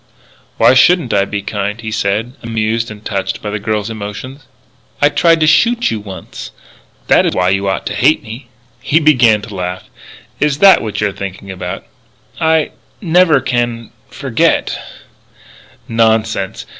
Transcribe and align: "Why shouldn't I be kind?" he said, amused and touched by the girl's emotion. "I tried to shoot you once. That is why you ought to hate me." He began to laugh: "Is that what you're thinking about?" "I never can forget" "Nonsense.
"Why 0.57 0.73
shouldn't 0.73 1.13
I 1.13 1.25
be 1.25 1.43
kind?" 1.43 1.79
he 1.79 1.91
said, 1.91 2.33
amused 2.41 2.89
and 2.89 3.05
touched 3.05 3.39
by 3.39 3.51
the 3.51 3.59
girl's 3.59 3.91
emotion. 3.91 4.39
"I 4.99 5.09
tried 5.09 5.39
to 5.41 5.45
shoot 5.45 5.91
you 5.91 5.99
once. 5.99 6.49
That 7.05 7.23
is 7.27 7.35
why 7.35 7.49
you 7.49 7.67
ought 7.67 7.85
to 7.85 7.93
hate 7.93 8.23
me." 8.23 8.47
He 8.81 8.99
began 8.99 9.43
to 9.43 9.53
laugh: 9.53 9.91
"Is 10.39 10.57
that 10.57 10.81
what 10.81 11.01
you're 11.01 11.11
thinking 11.11 11.51
about?" 11.51 11.85
"I 12.39 12.71
never 12.99 13.39
can 13.41 13.91
forget" 14.09 14.75
"Nonsense. 15.87 16.65